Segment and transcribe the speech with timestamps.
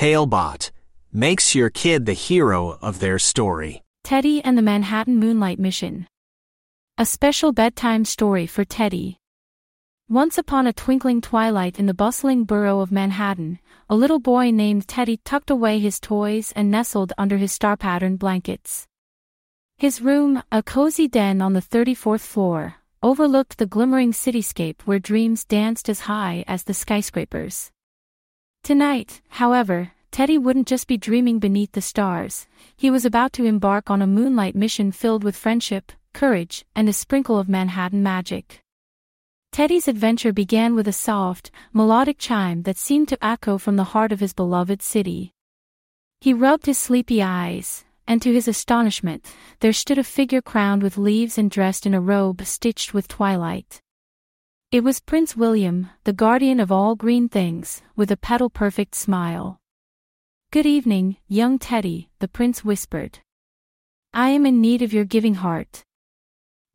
[0.00, 0.70] Talebot
[1.12, 3.82] makes your kid the hero of their story.
[4.02, 6.06] Teddy and the Manhattan Moonlight Mission.
[6.96, 9.18] A special bedtime story for Teddy.
[10.08, 13.58] Once upon a twinkling twilight in the bustling borough of Manhattan,
[13.90, 18.86] a little boy named Teddy tucked away his toys and nestled under his star-patterned blankets.
[19.76, 25.44] His room, a cozy den on the 34th floor, overlooked the glimmering cityscape where dreams
[25.44, 27.70] danced as high as the skyscrapers.
[28.70, 32.46] Tonight, however, Teddy wouldn't just be dreaming beneath the stars,
[32.76, 36.92] he was about to embark on a moonlight mission filled with friendship, courage, and a
[36.92, 38.60] sprinkle of Manhattan magic.
[39.50, 44.12] Teddy's adventure began with a soft, melodic chime that seemed to echo from the heart
[44.12, 45.32] of his beloved city.
[46.20, 49.26] He rubbed his sleepy eyes, and to his astonishment,
[49.58, 53.82] there stood a figure crowned with leaves and dressed in a robe stitched with twilight.
[54.72, 59.58] It was Prince William, the guardian of all green things, with a petal-perfect smile.
[60.52, 63.18] Good evening, young Teddy, the prince whispered.
[64.14, 65.82] I am in need of your giving heart.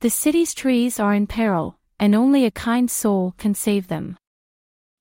[0.01, 4.17] The city's trees are in peril, and only a kind soul can save them.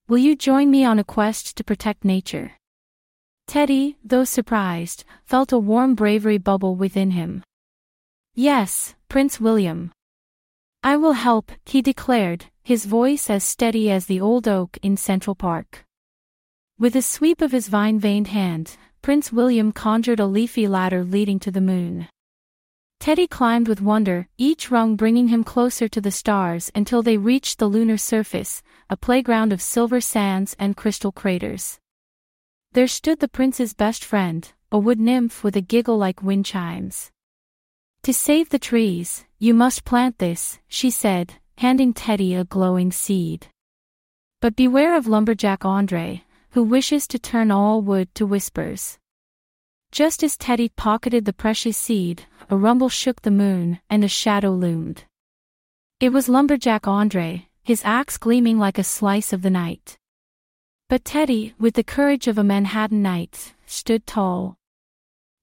[0.07, 2.53] Will you join me on a quest to protect nature?
[3.45, 7.43] Teddy, though surprised, felt a warm bravery bubble within him.
[8.35, 9.91] Yes, Prince William.
[10.85, 15.33] I will help, he declared, his voice as steady as the old oak in Central
[15.33, 15.83] Park.
[16.77, 21.49] With a sweep of his vine-veined hand, Prince William conjured a leafy ladder leading to
[21.49, 22.07] the moon.
[22.99, 27.57] Teddy climbed with wonder, each rung bringing him closer to the stars until they reached
[27.57, 31.79] the lunar surface, a playground of silver sands and crystal craters.
[32.73, 37.09] There stood the prince's best friend, a wood nymph with a giggle like wind chimes.
[38.05, 43.47] To save the trees, you must plant this, she said, handing Teddy a glowing seed.
[44.41, 48.99] But beware of lumberjack Andre, who wishes to turn all wood to whispers.
[49.91, 54.51] Just as Teddy pocketed the precious seed, a rumble shook the moon, and a shadow
[54.51, 55.05] loomed.
[55.99, 59.97] It was lumberjack Andre, his axe gleaming like a slice of the night.
[60.89, 64.57] But Teddy, with the courage of a Manhattan knight, stood tall.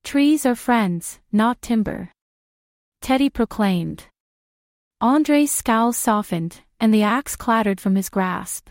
[0.04, 2.12] Trees are friends, not timber.
[3.02, 4.04] Teddy proclaimed.
[5.00, 8.70] Andre's scowl softened, and the axe clattered from his grasp.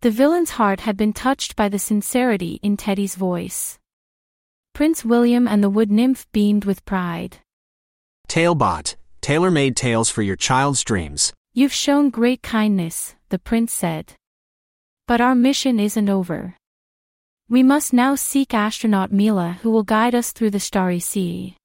[0.00, 3.78] The villain's heart had been touched by the sincerity in Teddy's voice.
[4.72, 7.36] Prince William and the wood nymph beamed with pride.
[8.26, 11.34] Talebot, tailor-made tales for your child's dreams.
[11.52, 14.14] You've shown great kindness, the prince said.
[15.06, 16.56] But our mission isn't over.
[17.50, 21.58] We must now seek astronaut Mila who will guide us through the starry sea.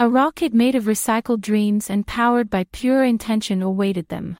[0.00, 4.36] A rocket made of recycled dreams and powered by pure intention awaited them.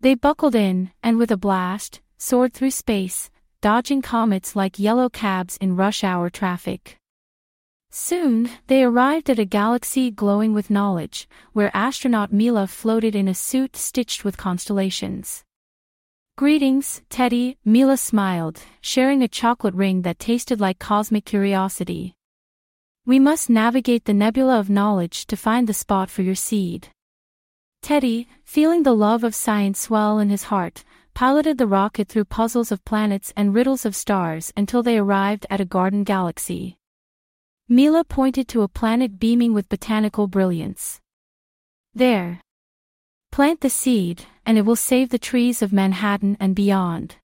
[0.00, 3.30] They buckled in, and with a blast, soared through space,
[3.60, 6.96] dodging comets like yellow cabs in rush hour traffic.
[7.90, 13.34] Soon, they arrived at a galaxy glowing with knowledge, where astronaut Mila floated in a
[13.34, 15.42] suit stitched with constellations.
[16.38, 22.14] Greetings, Teddy, Mila smiled, sharing a chocolate ring that tasted like cosmic curiosity.
[23.10, 26.90] We must navigate the nebula of knowledge to find the spot for your seed.
[27.82, 32.70] Teddy, feeling the love of science swell in his heart, piloted the rocket through puzzles
[32.70, 36.76] of planets and riddles of stars until they arrived at a garden galaxy.
[37.68, 41.00] Mila pointed to a planet beaming with botanical brilliance.
[41.92, 42.40] There.
[43.32, 47.16] Plant the seed, and it will save the trees of Manhattan and beyond.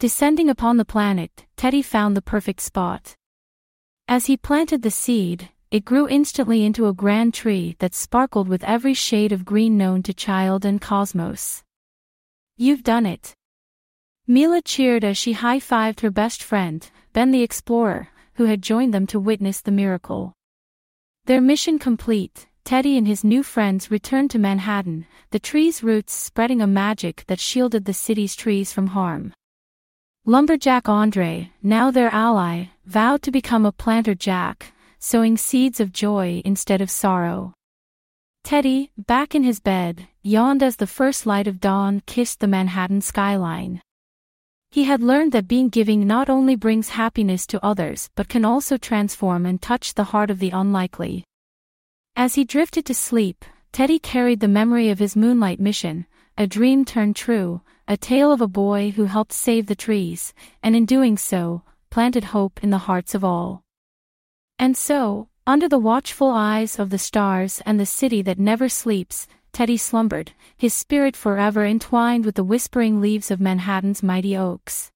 [0.00, 3.14] Descending upon the planet, Teddy found the perfect spot.
[4.10, 8.64] As he planted the seed, it grew instantly into a grand tree that sparkled with
[8.64, 11.62] every shade of green known to child and cosmos.
[12.56, 13.34] You've done it.
[14.26, 19.06] Mila cheered as she high-fived her best friend, Ben the Explorer, who had joined them
[19.08, 20.32] to witness the miracle.
[21.26, 26.62] Their mission complete, Teddy and his new friends returned to Manhattan, the tree's roots spreading
[26.62, 29.34] a magic that shielded the city's trees from harm.
[30.24, 36.40] Lumberjack Andre, now their ally, vowed to become a planter jack, sowing seeds of joy
[36.46, 37.52] instead of sorrow.
[38.44, 43.02] Teddy, back in his bed, yawned as the first light of dawn kissed the Manhattan
[43.02, 43.82] skyline.
[44.70, 48.78] He had learned that being giving not only brings happiness to others but can also
[48.78, 51.24] transform and touch the heart of the unlikely.
[52.16, 56.06] As he drifted to sleep, Teddy carried the memory of his moonlight mission,
[56.38, 60.32] a dream turned true, a tale of a boy who helped save the trees,
[60.62, 63.64] and in doing so, planted hope in the hearts of all.
[64.58, 69.26] And so, under the watchful eyes of the stars and the city that never sleeps,
[69.52, 74.90] Teddy slumbered, his spirit forever entwined with the whispering leaves of Manhattan's mighty oaks.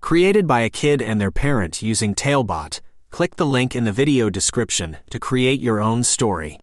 [0.00, 2.80] Created by a kid and their parent using Talebot,
[3.10, 6.58] click the link in the video description to create your own story.